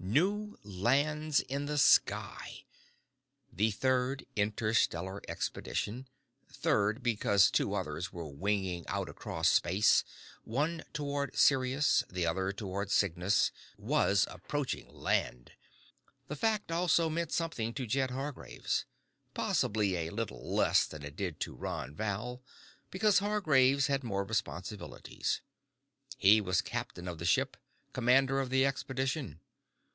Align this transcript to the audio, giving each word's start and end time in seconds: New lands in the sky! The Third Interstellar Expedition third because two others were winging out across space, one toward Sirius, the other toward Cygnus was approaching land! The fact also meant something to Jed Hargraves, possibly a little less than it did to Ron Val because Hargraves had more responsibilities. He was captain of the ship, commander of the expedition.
New 0.00 0.56
lands 0.62 1.40
in 1.40 1.66
the 1.66 1.76
sky! 1.76 2.64
The 3.52 3.72
Third 3.72 4.24
Interstellar 4.36 5.20
Expedition 5.28 6.06
third 6.50 7.02
because 7.02 7.50
two 7.50 7.74
others 7.74 8.10
were 8.12 8.26
winging 8.28 8.86
out 8.86 9.08
across 9.10 9.48
space, 9.50 10.04
one 10.44 10.84
toward 10.94 11.36
Sirius, 11.36 12.04
the 12.08 12.24
other 12.26 12.52
toward 12.52 12.90
Cygnus 12.92 13.50
was 13.76 14.24
approaching 14.30 14.88
land! 14.88 15.52
The 16.28 16.36
fact 16.36 16.70
also 16.72 17.10
meant 17.10 17.32
something 17.32 17.74
to 17.74 17.84
Jed 17.86 18.12
Hargraves, 18.12 18.86
possibly 19.34 19.96
a 19.96 20.10
little 20.10 20.54
less 20.54 20.86
than 20.86 21.02
it 21.04 21.16
did 21.16 21.38
to 21.40 21.54
Ron 21.54 21.94
Val 21.94 22.40
because 22.92 23.18
Hargraves 23.18 23.88
had 23.88 24.04
more 24.04 24.24
responsibilities. 24.24 25.42
He 26.16 26.40
was 26.40 26.62
captain 26.62 27.08
of 27.08 27.18
the 27.18 27.26
ship, 27.26 27.56
commander 27.92 28.40
of 28.40 28.48
the 28.50 28.64
expedition. 28.64 29.40